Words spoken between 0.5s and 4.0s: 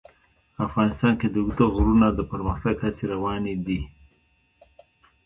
افغانستان کې د اوږده غرونه د پرمختګ هڅې روانې دي.